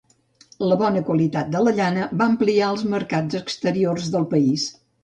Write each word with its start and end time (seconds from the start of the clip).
La 0.69 0.77
bona 0.79 1.03
qualitat 1.09 1.51
de 1.57 1.61
la 1.67 1.75
llana 1.81 2.09
va 2.23 2.29
ampliar 2.35 2.73
els 2.77 2.87
mercats 2.97 3.43
exteriors 3.45 4.15
del 4.19 4.29
país. 4.35 4.71